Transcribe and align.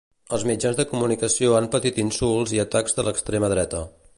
Els 0.35 0.45
mitjans 0.51 0.79
de 0.79 0.85
comunicació 0.93 1.53
han 1.59 1.69
patit 1.75 1.99
insults 2.05 2.55
i 2.57 2.63
atacs 2.65 2.99
de 3.01 3.07
l'extrema 3.09 3.53
dreta. 3.55 3.85